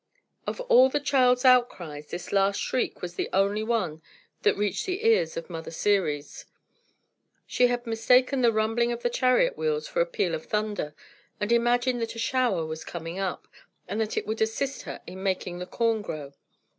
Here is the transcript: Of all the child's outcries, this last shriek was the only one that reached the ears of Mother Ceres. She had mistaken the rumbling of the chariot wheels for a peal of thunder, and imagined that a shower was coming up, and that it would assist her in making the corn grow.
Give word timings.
Of 0.47 0.59
all 0.61 0.89
the 0.89 0.99
child's 0.99 1.45
outcries, 1.45 2.07
this 2.09 2.31
last 2.31 2.59
shriek 2.59 3.03
was 3.03 3.13
the 3.13 3.29
only 3.33 3.61
one 3.61 4.01
that 4.41 4.57
reached 4.57 4.87
the 4.87 5.05
ears 5.05 5.37
of 5.37 5.47
Mother 5.47 5.69
Ceres. 5.69 6.45
She 7.45 7.67
had 7.67 7.85
mistaken 7.85 8.41
the 8.41 8.51
rumbling 8.51 8.91
of 8.91 9.03
the 9.03 9.11
chariot 9.11 9.55
wheels 9.59 9.87
for 9.87 10.01
a 10.01 10.07
peal 10.07 10.33
of 10.33 10.45
thunder, 10.47 10.95
and 11.39 11.51
imagined 11.51 12.01
that 12.01 12.15
a 12.15 12.17
shower 12.17 12.65
was 12.65 12.83
coming 12.83 13.19
up, 13.19 13.47
and 13.87 14.01
that 14.01 14.17
it 14.17 14.25
would 14.25 14.41
assist 14.41 14.81
her 14.89 15.01
in 15.05 15.21
making 15.21 15.59
the 15.59 15.67
corn 15.67 16.01
grow. 16.01 16.33